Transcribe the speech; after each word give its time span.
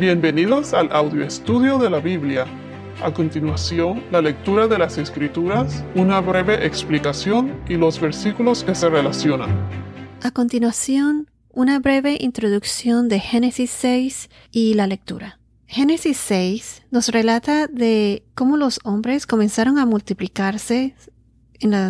Bienvenidos 0.00 0.74
al 0.74 0.90
audio 0.90 1.24
estudio 1.24 1.78
de 1.78 1.88
la 1.88 2.00
Biblia. 2.00 2.46
A 3.00 3.14
continuación, 3.14 4.02
la 4.10 4.20
lectura 4.20 4.66
de 4.66 4.76
las 4.76 4.98
Escrituras, 4.98 5.84
una 5.94 6.20
breve 6.20 6.66
explicación 6.66 7.62
y 7.68 7.74
los 7.76 8.00
versículos 8.00 8.64
que 8.64 8.74
se 8.74 8.88
relacionan. 8.88 9.50
A 10.20 10.32
continuación, 10.32 11.30
una 11.52 11.78
breve 11.78 12.16
introducción 12.18 13.08
de 13.08 13.20
Génesis 13.20 13.70
6 13.70 14.30
y 14.50 14.74
la 14.74 14.88
lectura. 14.88 15.38
Génesis 15.68 16.16
6 16.16 16.82
nos 16.90 17.10
relata 17.10 17.68
de 17.68 18.24
cómo 18.34 18.56
los 18.56 18.80
hombres 18.82 19.28
comenzaron 19.28 19.78
a 19.78 19.86
multiplicarse 19.86 20.96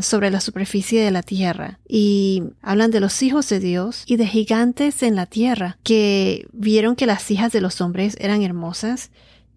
sobre 0.02 0.30
la 0.30 0.40
superficie 0.40 1.02
de 1.02 1.10
la 1.10 1.22
tierra 1.22 1.78
y 1.88 2.42
hablan 2.62 2.90
de 2.90 3.00
los 3.00 3.22
hijos 3.22 3.48
de 3.48 3.60
Dios 3.60 4.04
y 4.06 4.16
de 4.16 4.26
gigantes 4.26 5.02
en 5.02 5.16
la 5.16 5.26
tierra 5.26 5.78
que 5.82 6.46
vieron 6.52 6.96
que 6.96 7.06
las 7.06 7.30
hijas 7.30 7.52
de 7.52 7.60
los 7.60 7.80
hombres 7.80 8.16
eran 8.20 8.42
hermosas 8.42 9.10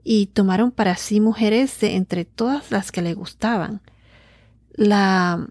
y 0.04 0.28
tomaron 0.28 0.72
para 0.72 0.96
sí 0.96 1.20
mujeres 1.20 1.80
de 1.82 1.96
entre 1.96 2.26
todas 2.26 2.72
las 2.72 2.92
que 2.92 3.02
le 3.02 3.14
gustaban. 3.14 3.82
La 4.74 5.48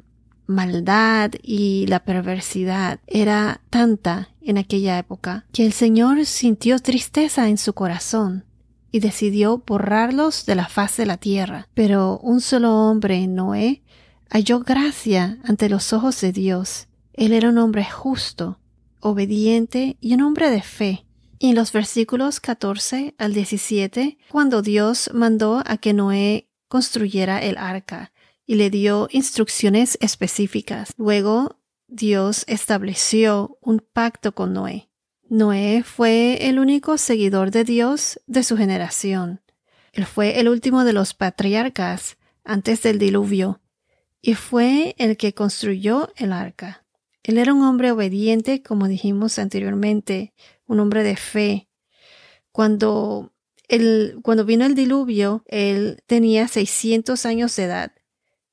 maldad 0.47 1.33
y 1.43 1.87
la 1.89 2.01
perversidad 2.01 3.01
era 3.07 3.61
tanta 3.71 4.31
en 4.41 4.59
aquella 4.59 4.99
época 4.99 5.45
que 5.53 5.67
el 5.67 5.73
Señor 5.73 6.25
sintió 6.25 6.79
tristeza 6.79 7.49
en 7.49 7.59
su 7.59 7.75
corazón 7.75 8.45
y 8.93 9.01
decidió 9.01 9.63
borrarlos 9.67 10.47
de 10.47 10.55
la 10.55 10.69
faz 10.69 10.97
de 10.97 11.07
la 11.07 11.19
tierra. 11.19 11.69
Pero 11.75 12.19
un 12.23 12.41
solo 12.41 12.73
hombre, 12.75 13.27
Noé, 13.27 13.83
halló 14.31 14.61
gracia 14.61 15.39
ante 15.45 15.69
los 15.69 15.93
ojos 15.93 16.21
de 16.21 16.33
Dios. 16.33 16.89
Él 17.13 17.33
era 17.33 17.49
un 17.49 17.59
hombre 17.59 17.85
justo, 17.85 18.59
obediente 19.01 19.97
y 20.01 20.15
un 20.15 20.23
hombre 20.23 20.51
de 20.51 20.63
fe. 20.63 21.07
Y 21.39 21.51
en 21.51 21.55
los 21.55 21.73
versículos 21.73 22.41
14 22.41 23.15
al 23.19 23.35
17, 23.35 24.19
cuando 24.31 24.63
Dios 24.63 25.11
mandó 25.13 25.63
a 25.67 25.77
que 25.77 25.93
Noé 25.93 26.49
construyera 26.69 27.39
el 27.39 27.59
arca 27.59 28.13
y 28.47 28.55
le 28.55 28.71
dio 28.71 29.09
instrucciones 29.11 29.99
específicas. 30.01 30.93
Luego 30.97 31.59
Dios 31.89 32.45
estableció 32.49 33.59
un 33.61 33.81
pacto 33.93 34.35
con 34.35 34.53
Noé. 34.53 34.89
Noé 35.29 35.83
fue 35.83 36.49
el 36.49 36.59
único 36.59 36.99
seguidor 36.99 37.51
de 37.51 37.65
Dios 37.65 38.21
de 38.27 38.43
su 38.43 38.57
generación. 38.57 39.41
Él 39.93 40.07
fue 40.07 40.41
el 40.41 40.49
último 40.49 40.85
de 40.85 40.93
los 40.93 41.15
patriarcas 41.15 42.17
antes 42.45 42.83
del 42.83 42.99
diluvio 42.99 43.61
y 44.27 44.35
fue 44.35 44.97
el 44.99 45.17
que 45.17 45.35
construyó 45.35 46.13
el 46.17 46.33
arca. 46.33 46.85
Él 47.23 47.39
era 47.39 47.55
un 47.55 47.63
hombre 47.63 47.93
obediente, 47.93 48.61
como 48.61 48.89
dijimos 48.89 49.39
anteriormente, 49.39 50.35
un 50.67 50.81
hombre 50.81 51.05
de 51.05 51.15
fe. 51.15 51.69
Cuando, 52.51 53.33
cuando 54.23 54.45
vino 54.45 54.67
el 54.67 54.75
diluvio, 54.75 55.45
él 55.47 56.03
tenía 56.09 56.49
600 56.49 57.25
años 57.25 57.55
de 57.55 57.65
edad 57.67 57.93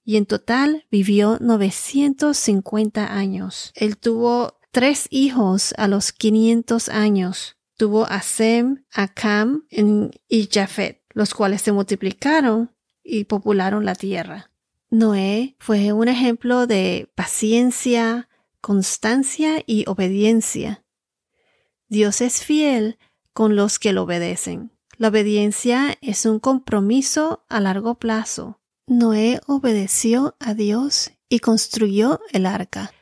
y 0.06 0.18
en 0.18 0.28
total 0.28 0.86
vivió 0.92 1.40
950 1.42 3.12
años. 3.12 3.72
Él 3.74 3.98
tuvo 3.98 4.60
tres 4.70 5.08
hijos 5.10 5.74
a 5.80 5.88
los 5.88 6.12
500 6.12 6.90
años. 6.90 7.58
Tuvo 7.78 8.06
a 8.06 8.22
Sem, 8.22 8.86
a 8.94 9.08
Cam 9.08 9.66
y 9.72 10.50
Jafet, 10.52 11.02
los 11.16 11.34
cuales 11.34 11.64
se 11.64 11.72
multiplicaron 11.72 12.70
y 13.04 13.24
popularon 13.24 13.86
la 13.86 13.96
tierra. 13.96 14.53
Noé 14.94 15.56
fue 15.58 15.92
un 15.92 16.08
ejemplo 16.08 16.68
de 16.68 17.10
paciencia, 17.16 18.30
constancia 18.62 19.64
y 19.66 19.86
obediencia. 19.88 20.86
Dios 21.88 22.22
es 22.22 22.44
fiel 22.44 23.00
con 23.34 23.56
los 23.56 23.80
que 23.80 23.92
lo 23.92 24.04
obedecen. 24.04 24.72
La 24.98 25.08
obediencia 25.08 25.98
es 26.02 26.28
un 26.28 26.40
compromiso 26.40 27.44
a 27.50 27.60
largo 27.60 27.96
plazo. 27.96 28.62
Noé 28.86 29.42
obedeció 29.48 30.36
a 30.40 30.54
Dios 30.54 31.10
y 31.28 31.40
construyó 31.40 32.20
el 32.32 32.46
arca. 32.46 32.94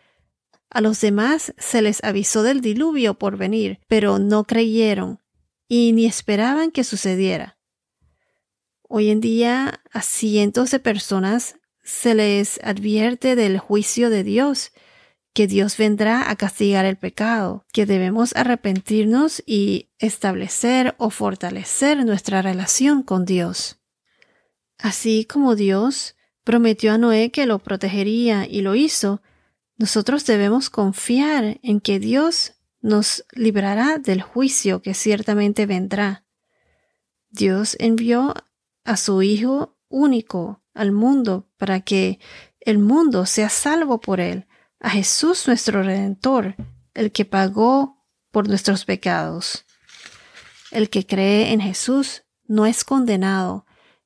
A 0.69 0.79
los 0.79 1.01
demás 1.01 1.53
se 1.57 1.81
les 1.81 2.01
avisó 2.05 2.41
del 2.41 2.61
diluvio 2.61 3.15
por 3.15 3.35
venir, 3.35 3.81
pero 3.89 4.17
no 4.17 4.45
creyeron 4.45 5.19
y 5.67 5.91
ni 5.91 6.05
esperaban 6.05 6.71
que 6.71 6.85
sucediera. 6.85 7.57
Hoy 8.87 9.09
en 9.09 9.19
día 9.19 9.81
a 9.91 10.01
cientos 10.01 10.71
de 10.71 10.79
personas 10.79 11.57
se 11.91 12.15
les 12.15 12.57
advierte 12.63 13.35
del 13.35 13.59
juicio 13.59 14.09
de 14.09 14.23
Dios, 14.23 14.71
que 15.33 15.45
Dios 15.45 15.77
vendrá 15.77 16.31
a 16.31 16.35
castigar 16.37 16.85
el 16.85 16.97
pecado, 16.97 17.65
que 17.73 17.85
debemos 17.85 18.33
arrepentirnos 18.35 19.43
y 19.45 19.89
establecer 19.99 20.95
o 20.97 21.09
fortalecer 21.09 22.03
nuestra 22.05 22.41
relación 22.41 23.03
con 23.03 23.25
Dios. 23.25 23.81
Así 24.77 25.25
como 25.25 25.55
Dios 25.55 26.15
prometió 26.45 26.93
a 26.93 26.97
Noé 26.97 27.29
que 27.29 27.45
lo 27.45 27.59
protegería 27.59 28.47
y 28.47 28.61
lo 28.61 28.73
hizo, 28.73 29.21
nosotros 29.75 30.25
debemos 30.25 30.69
confiar 30.69 31.59
en 31.61 31.81
que 31.81 31.99
Dios 31.99 32.53
nos 32.79 33.25
librará 33.33 33.97
del 33.97 34.21
juicio 34.21 34.81
que 34.81 34.93
ciertamente 34.93 35.65
vendrá. 35.65 36.25
Dios 37.29 37.75
envió 37.79 38.33
a 38.85 38.97
su 38.97 39.21
Hijo 39.21 39.77
único 39.91 40.63
al 40.73 40.91
mundo 40.91 41.49
para 41.57 41.81
que 41.81 42.19
el 42.59 42.79
mundo 42.79 43.25
sea 43.25 43.49
salvo 43.49 43.99
por 43.99 44.19
él, 44.19 44.47
a 44.79 44.89
Jesús 44.89 45.47
nuestro 45.47 45.83
Redentor, 45.83 46.55
el 46.93 47.11
que 47.11 47.25
pagó 47.25 48.03
por 48.31 48.47
nuestros 48.47 48.85
pecados. 48.85 49.65
El 50.71 50.89
que 50.89 51.05
cree 51.05 51.51
en 51.51 51.59
Jesús 51.59 52.23
no 52.47 52.65
es 52.65 52.83
condenado, 52.83 53.65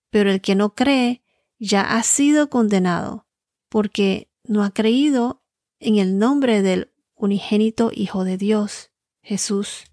pero 0.09 0.31
el 0.31 0.41
que 0.41 0.56
no 0.56 0.75
cree 0.75 1.24
ya 1.59 1.81
ha 1.81 2.03
sido 2.03 2.50
condenado, 2.50 3.28
porque 3.69 4.29
no 4.44 4.63
ha 4.63 4.72
creído 4.72 5.44
en 5.79 5.97
el 5.97 6.18
nombre 6.18 6.62
del 6.62 6.91
unigénito 7.16 7.91
Hijo 7.94 8.24
de 8.24 8.38
Dios, 8.38 8.91
Jesús. 9.22 9.85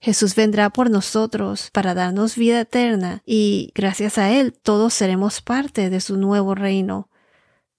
Jesús 0.00 0.34
vendrá 0.36 0.70
por 0.70 0.90
nosotros 0.90 1.70
para 1.72 1.94
darnos 1.94 2.36
vida 2.36 2.60
eterna 2.60 3.22
y 3.26 3.72
gracias 3.74 4.16
a 4.16 4.30
Él 4.30 4.52
todos 4.52 4.94
seremos 4.94 5.40
parte 5.40 5.90
de 5.90 6.00
su 6.00 6.16
nuevo 6.16 6.54
reino. 6.54 7.10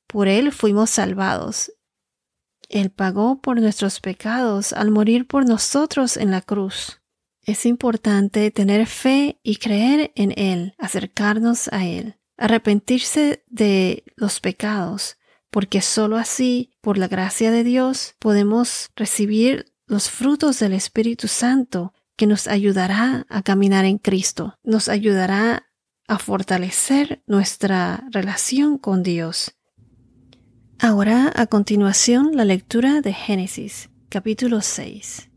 Por 0.06 0.28
Él 0.28 0.52
fuimos 0.52 0.90
salvados. 0.90 1.72
Él 2.68 2.92
pagó 2.92 3.42
por 3.42 3.60
nuestros 3.60 4.00
pecados 4.02 4.74
al 4.74 4.92
morir 4.92 5.28
por 5.28 5.48
nosotros 5.48 6.18
en 6.18 6.32
la 6.32 6.42
cruz. 6.42 7.02
Es 7.44 7.66
importante 7.66 8.52
tener 8.52 8.86
fe 8.86 9.40
y 9.42 9.56
creer 9.56 10.12
en 10.16 10.34
Él, 10.38 10.76
acercarnos 10.78 11.70
a 11.70 11.86
Él, 11.86 12.20
arrepentirse 12.38 13.44
de 13.48 14.04
los 14.16 14.40
pecados, 14.40 15.18
porque 15.50 15.82
sólo 15.82 16.18
así, 16.18 16.74
por 16.82 16.98
la 16.98 17.08
gracia 17.08 17.50
de 17.50 17.64
Dios, 17.64 18.16
podemos 18.20 18.92
recibir 18.96 19.74
los 19.88 20.10
frutos 20.12 20.60
del 20.60 20.74
Espíritu 20.74 21.28
Santo 21.28 21.94
que 22.20 22.28
nos 22.28 22.50
ayudará 22.50 23.26
a 23.30 23.42
caminar 23.44 23.86
en 23.86 23.98
Cristo, 23.98 24.60
nos 24.62 24.90
ayudará 24.90 25.72
a 26.06 26.20
fortalecer 26.20 27.24
nuestra 27.28 28.04
relación 28.12 28.78
con 28.78 29.04
Dios. 29.04 29.56
Ahora, 30.80 31.32
a 31.34 31.46
continuación, 31.48 32.32
la 32.34 32.44
lectura 32.44 33.00
de 33.00 33.14
Génesis, 33.14 33.90
capítulo 34.10 34.60
6. 34.60 35.30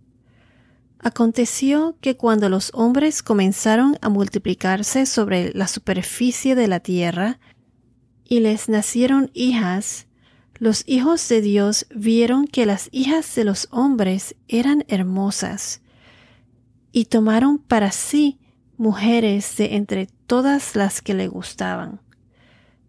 Aconteció 0.98 1.98
que 2.00 2.16
cuando 2.16 2.48
los 2.48 2.72
hombres 2.74 3.22
comenzaron 3.22 3.96
a 4.00 4.08
multiplicarse 4.08 5.06
sobre 5.06 5.52
la 5.54 5.68
superficie 5.68 6.56
de 6.56 6.66
la 6.66 6.80
tierra, 6.80 7.38
y 8.24 8.40
les 8.40 8.68
nacieron 8.68 9.30
hijas, 9.34 10.08
los 10.58 10.82
hijos 10.86 11.28
de 11.28 11.42
Dios 11.42 11.86
vieron 11.94 12.48
que 12.48 12.66
las 12.66 12.88
hijas 12.90 13.32
de 13.36 13.44
los 13.44 13.68
hombres 13.70 14.34
eran 14.48 14.84
hermosas, 14.88 15.81
y 16.92 17.06
tomaron 17.06 17.58
para 17.58 17.90
sí 17.90 18.38
mujeres 18.76 19.56
de 19.56 19.76
entre 19.76 20.06
todas 20.26 20.76
las 20.76 21.00
que 21.00 21.14
le 21.14 21.26
gustaban. 21.26 22.00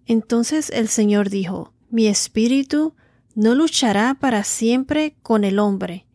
Entonces 0.06 0.70
el 0.70 0.90
Señor 0.90 1.30
dijo, 1.30 1.74
Mi 1.90 2.08
espíritu 2.08 2.96
no 3.36 3.56
luchará 3.56 4.18
para 4.20 4.44
siempre 4.44 5.16
con 5.24 5.44
el 5.44 5.60
hombre, 5.60 6.06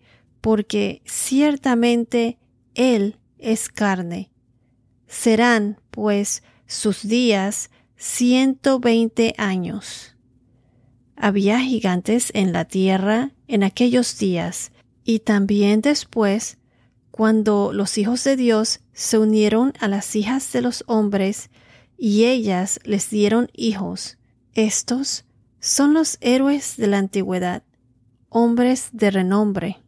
porque 0.40 1.02
ciertamente 1.04 2.38
él 2.74 3.16
es 3.38 3.68
carne. 3.68 4.30
Serán, 5.06 5.80
pues, 5.90 6.42
sus 6.66 7.02
días 7.02 7.70
ciento 7.96 8.78
veinte 8.78 9.34
años. 9.38 10.14
Había 11.16 11.58
gigantes 11.60 12.30
en 12.34 12.52
la 12.52 12.66
tierra 12.66 13.32
en 13.48 13.64
aquellos 13.64 14.18
días, 14.18 14.70
y 15.04 15.20
también 15.20 15.80
después 15.80 16.57
cuando 17.18 17.72
los 17.72 17.98
hijos 17.98 18.22
de 18.22 18.36
Dios 18.36 18.78
se 18.92 19.18
unieron 19.18 19.72
a 19.80 19.88
las 19.88 20.14
hijas 20.14 20.52
de 20.52 20.62
los 20.62 20.84
hombres 20.86 21.50
y 21.96 22.26
ellas 22.26 22.78
les 22.84 23.10
dieron 23.10 23.50
hijos. 23.54 24.18
Estos 24.54 25.24
son 25.58 25.94
los 25.94 26.18
héroes 26.20 26.76
de 26.76 26.86
la 26.86 26.98
antigüedad, 26.98 27.64
hombres 28.28 28.90
de 28.92 29.10
renombre. 29.10 29.78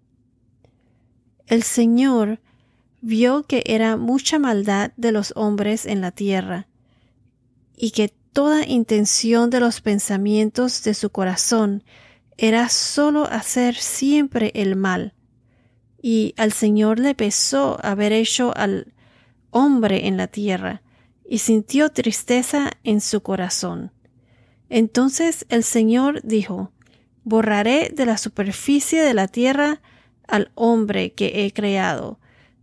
El 1.47 1.63
Señor 1.63 2.41
vio 3.01 3.45
que 3.45 3.63
era 3.65 3.97
mucha 3.97 4.41
maldad 4.41 4.91
de 4.97 5.13
los 5.13 5.33
hombres 5.37 5.87
en 5.87 6.01
la 6.01 6.11
tierra, 6.11 6.67
y 7.77 7.93
que 7.93 8.13
toda 8.33 8.67
intención 8.67 9.51
de 9.51 9.61
los 9.61 9.81
pensamientos 9.81 10.83
de 10.83 10.95
su 10.95 11.11
corazón 11.11 11.85
era 12.37 12.69
sólo 12.69 13.25
hacer 13.27 13.77
siempre 13.77 14.51
el 14.57 14.75
mal. 14.75 15.15
Y 16.03 16.35
al 16.37 16.53
Señor 16.53 16.99
le 16.99 17.15
pesó 17.15 17.79
haber 17.83 18.13
hecho 18.13 18.57
al 18.57 18.95
hombre 19.51 20.07
en 20.07 20.17
la 20.17 20.29
tierra, 20.29 20.83
y 21.29 21.39
sintió 21.39 21.91
tristeza 21.91 22.73
en 22.83 23.01
su 23.01 23.23
corazón. 23.23 23.93
Entonces 24.69 25.47
el 25.49 25.63
Señor 25.63 26.21
dijo, 26.23 26.73
Borraré 27.23 27.93
de 27.95 28.07
la 28.07 28.17
superficie 28.17 29.03
de 29.03 29.15
la 29.15 29.29
tierra 29.29 29.81
al 30.27 30.51
hombre 30.55 31.13
que 31.13 31.45
he 31.45 31.53
creado, 31.53 32.19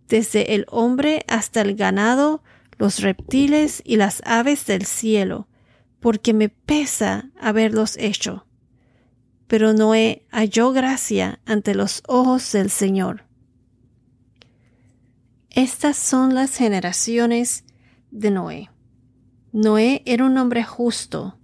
desde 0.07 0.56
el 0.56 0.66
hombre 0.69 1.24
hasta 1.28 1.62
el 1.62 1.75
ganado, 1.75 2.44
los 2.78 3.01
reptiles 3.01 3.81
y 3.86 3.98
las 3.98 4.22
aves 4.25 4.66
del 4.66 4.86
cielo, 4.86 5.48
porque 6.00 6.33
me 6.33 6.50
pesa 6.50 7.30
haberlos 7.40 7.98
hecho. 7.98 8.45
Pero 9.48 9.74
Noé 9.74 10.25
halló 10.31 10.72
gracia 10.72 11.40
ante 11.45 11.75
los 11.75 12.04
ojos 12.07 12.51
del 12.51 12.69
Señor. 12.69 13.26
Estas 15.49 15.97
son 15.97 16.35
las 16.35 16.55
generaciones 16.55 17.63
de 18.11 18.31
Noé. 18.31 18.69
Noé 19.51 20.03
era 20.05 20.25
un 20.25 20.38
hombre 20.38 20.63
justo, 20.63 21.38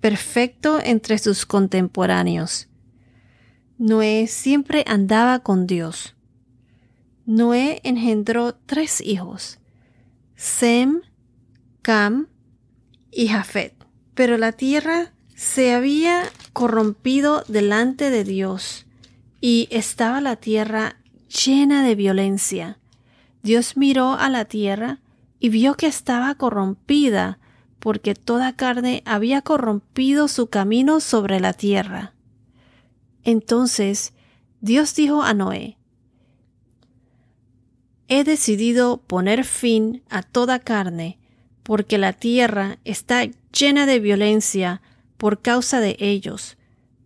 perfecto 0.00 0.78
entre 0.82 1.18
sus 1.18 1.46
contemporáneos. 1.46 2.68
Noé 3.78 4.26
siempre 4.26 4.84
andaba 4.86 5.40
con 5.40 5.66
Dios. 5.66 6.14
Noé 7.26 7.80
engendró 7.84 8.54
tres 8.54 9.00
hijos, 9.00 9.58
Sem, 10.34 11.02
Cam 11.82 12.28
y 13.10 13.28
Jafet. 13.28 13.74
Pero 14.14 14.36
la 14.38 14.52
tierra 14.52 15.12
se 15.34 15.72
había 15.72 16.22
corrompido 16.52 17.44
delante 17.46 18.10
de 18.10 18.24
Dios 18.24 18.86
y 19.40 19.68
estaba 19.70 20.20
la 20.20 20.36
tierra 20.36 20.96
llena 21.28 21.84
de 21.84 21.94
violencia. 21.94 22.78
Dios 23.42 23.76
miró 23.76 24.14
a 24.14 24.28
la 24.28 24.44
tierra 24.44 25.00
y 25.38 25.48
vio 25.48 25.74
que 25.74 25.86
estaba 25.86 26.34
corrompida 26.34 27.38
porque 27.78 28.14
toda 28.14 28.56
carne 28.56 29.02
había 29.06 29.42
corrompido 29.42 30.28
su 30.28 30.48
camino 30.48 31.00
sobre 31.00 31.40
la 31.40 31.52
tierra. 31.52 32.14
Entonces 33.22 34.12
Dios 34.60 34.94
dijo 34.94 35.22
a 35.22 35.34
Noé, 35.34 35.76
He 38.08 38.24
decidido 38.24 39.02
poner 39.02 39.44
fin 39.44 40.02
a 40.08 40.22
toda 40.22 40.58
carne, 40.60 41.18
porque 41.62 41.98
la 41.98 42.14
tierra 42.14 42.78
está 42.84 43.28
llena 43.52 43.84
de 43.84 44.00
violencia 44.00 44.80
por 45.18 45.42
causa 45.42 45.80
de 45.80 45.96
ellos. 46.00 46.56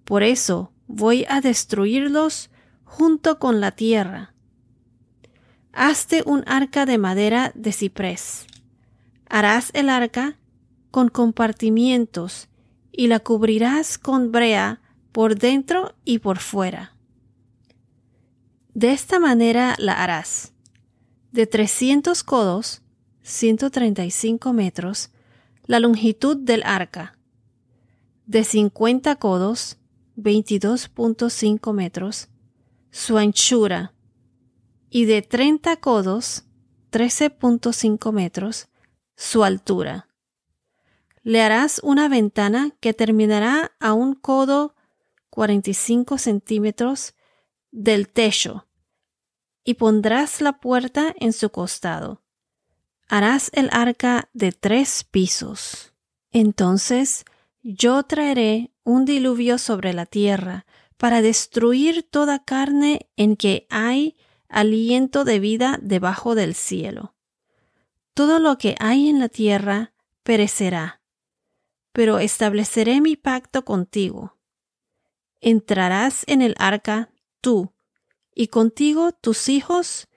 Por 0.05 0.23
eso 0.23 0.70
voy 0.87 1.26
a 1.28 1.40
destruirlos 1.40 2.50
junto 2.85 3.40
con 3.40 3.61
la 3.61 3.73
tierra. 3.73 4.31
Hazte 5.72 6.22
un 6.26 6.44
arca 6.46 6.84
de 6.84 6.98
madera 6.98 7.52
de 7.54 7.72
ciprés. 7.72 8.46
Harás 9.28 9.70
el 9.72 9.88
arca 9.88 10.38
con 10.90 11.08
compartimientos 11.08 12.48
y 12.92 13.06
la 13.06 13.20
cubrirás 13.20 13.96
con 13.96 14.30
brea 14.32 14.82
por 15.12 15.38
dentro 15.38 15.94
y 16.04 16.19
por 16.19 16.38
fuera. 16.38 16.94
De 18.74 18.92
esta 18.92 19.19
manera 19.19 19.74
la 19.78 20.02
harás. 20.02 20.52
De 21.32 21.46
trescientos 21.46 22.22
codos, 22.22 22.82
ciento 23.22 23.70
treinta 23.70 24.04
y 24.04 24.10
cinco 24.10 24.52
metros, 24.52 25.10
la 25.64 25.80
longitud 25.80 26.36
del 26.36 26.62
arca. 26.64 27.16
De 28.26 28.44
cincuenta 28.44 29.16
codos, 29.16 29.78
veintidós 30.16 30.88
punto 30.88 31.30
cinco 31.30 31.72
metros, 31.72 32.28
su 32.90 33.16
anchura. 33.16 33.94
Y 34.94 35.06
de 35.06 35.22
treinta 35.22 35.76
codos, 35.76 36.44
trece 36.90 37.30
punto 37.30 37.72
cinco 37.72 38.12
metros, 38.12 38.68
su 39.16 39.42
altura. 39.42 40.10
Le 41.22 41.40
harás 41.40 41.80
una 41.82 42.10
ventana 42.10 42.72
que 42.78 42.92
terminará 42.92 43.72
a 43.80 43.94
un 43.94 44.14
codo 44.14 44.74
45 45.30 46.18
centímetros 46.18 47.14
del 47.70 48.10
techo 48.10 48.66
y 49.64 49.74
pondrás 49.74 50.42
la 50.42 50.60
puerta 50.60 51.14
en 51.18 51.32
su 51.32 51.48
costado. 51.48 52.20
Harás 53.08 53.50
el 53.54 53.70
arca 53.72 54.28
de 54.34 54.52
tres 54.52 55.04
pisos. 55.04 55.94
Entonces 56.32 57.24
yo 57.62 58.02
traeré 58.02 58.74
un 58.84 59.06
diluvio 59.06 59.56
sobre 59.56 59.94
la 59.94 60.04
tierra 60.04 60.66
para 60.98 61.22
destruir 61.22 62.02
toda 62.02 62.44
carne 62.44 63.08
en 63.16 63.36
que 63.36 63.66
hay 63.70 64.18
aliento 64.52 65.25
de 65.25 65.40
vida 65.40 65.78
debajo 65.82 66.34
del 66.34 66.54
cielo. 66.54 67.14
Todo 68.14 68.38
lo 68.38 68.58
que 68.58 68.76
hay 68.78 69.08
en 69.08 69.19
la 69.19 69.28
tierra 69.28 69.94
perecerá 70.22 71.02
pero 71.93 72.19
estableceré 72.19 73.00
mi 73.00 73.16
pacto 73.16 73.64
contigo. 73.64 74.38
Entrarás 75.40 76.25
en 76.26 76.43
el 76.43 76.54
arca 76.58 77.10
tú, 77.40 77.72
y 78.34 78.49
contigo 78.49 79.12
tus 79.12 79.49
hijos, 79.49 80.08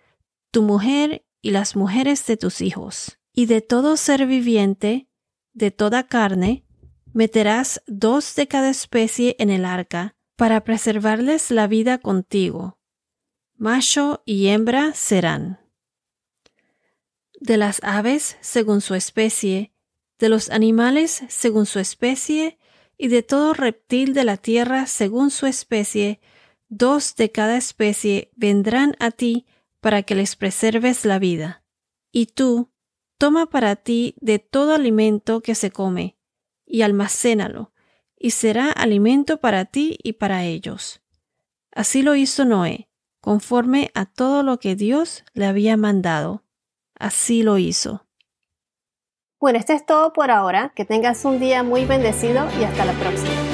tu 0.51 0.61
mujer 0.61 1.25
y 1.41 1.51
las 1.51 1.75
mujeres 1.75 2.25
de 2.27 2.37
tus 2.37 2.61
hijos, 2.61 3.19
y 3.33 3.47
de 3.47 3.61
todo 3.61 3.97
ser 3.97 4.25
viviente, 4.25 5.09
de 5.53 5.71
toda 5.71 6.07
carne, 6.07 6.65
meterás 7.13 7.81
dos 7.87 8.35
de 8.35 8.47
cada 8.47 8.69
especie 8.69 9.35
en 9.39 9.49
el 9.49 9.65
arca, 9.65 10.15
para 10.37 10.63
preservarles 10.63 11.51
la 11.51 11.67
vida 11.67 11.97
contigo. 11.97 12.74
Macho 13.57 14.21
y 14.25 14.47
hembra 14.47 14.93
serán. 14.93 15.61
De 17.39 17.55
las 17.55 17.81
aves, 17.83 18.37
según 18.41 18.81
su 18.81 18.95
especie, 18.95 19.71
de 20.19 20.27
los 20.27 20.49
animales 20.49 21.23
según 21.29 21.65
su 21.65 21.79
especie, 21.79 22.57
y 22.97 23.07
de 23.07 23.23
todo 23.23 23.53
reptil 23.53 24.13
de 24.13 24.25
la 24.25 24.35
tierra 24.35 24.87
según 24.87 25.31
su 25.31 25.45
especie, 25.45 26.19
dos 26.67 27.15
de 27.15 27.31
cada 27.31 27.55
especie 27.55 28.31
vendrán 28.35 28.95
a 28.99 29.11
ti 29.11 29.45
para 29.79 30.03
que 30.03 30.15
les 30.15 30.35
preserves 30.35 31.05
la 31.05 31.17
vida. 31.17 31.63
Y 32.11 32.27
tú, 32.27 32.71
toma 33.17 33.45
para 33.45 33.77
ti 33.77 34.15
de 34.19 34.39
todo 34.39 34.73
alimento 34.73 35.41
que 35.41 35.55
se 35.55 35.71
come, 35.71 36.17
y 36.65 36.81
almacénalo, 36.81 37.71
y 38.17 38.31
será 38.31 38.69
alimento 38.71 39.39
para 39.39 39.63
ti 39.63 39.97
y 40.03 40.13
para 40.13 40.43
ellos. 40.43 41.01
Así 41.71 42.01
lo 42.01 42.15
hizo 42.15 42.43
Noé, 42.45 42.89
conforme 43.25 43.89
a 43.95 44.05
todo 44.05 44.43
lo 44.43 44.59
que 44.59 44.75
Dios 44.75 45.23
le 45.33 45.47
había 45.47 45.77
mandado. 45.77 46.43
Así 46.93 47.41
lo 47.41 47.57
hizo. 47.57 48.05
Bueno, 49.39 49.57
esto 49.57 49.73
es 49.73 49.83
todo 49.83 50.13
por 50.13 50.29
ahora. 50.29 50.73
Que 50.75 50.85
tengas 50.85 51.25
un 51.25 51.39
día 51.39 51.63
muy 51.63 51.85
bendecido 51.85 52.47
y 52.61 52.65
hasta 52.65 52.85
la 52.85 52.93
próxima. 52.93 53.44